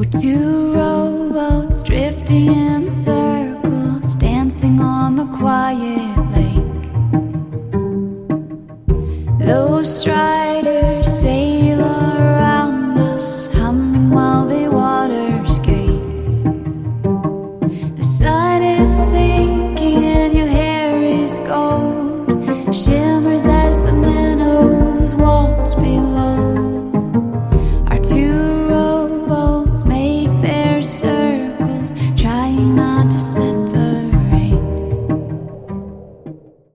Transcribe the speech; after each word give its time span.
We're 0.00 0.18
two 0.18 0.72
rowboats 0.72 1.82
drifting 1.82 2.46
in 2.46 2.88
circles, 2.88 4.14
dancing 4.14 4.80
on 4.80 5.16
the 5.16 5.26
quiet 5.26 6.16
lake. 6.32 6.82
Those 9.46 10.00
striders 10.00 11.06
sail 11.06 11.80
around 11.82 12.98
us, 12.98 13.48
humming 13.48 14.08
while 14.08 14.46
they 14.46 14.70
water 14.70 15.44
skate. 15.44 16.00
The 17.94 18.02
sun 18.02 18.62
is 18.62 18.88
sinking 19.10 20.02
and 20.06 20.32
your 20.32 20.46
hair 20.46 21.02
is 21.02 21.40
gold. 21.40 22.74
not 32.64 33.10
to 33.10 33.18
say 33.18 33.49